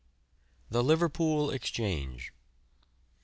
THE 0.67 0.81
LIVERPOOL 0.83 1.51
EXCHANGE. 1.51 2.33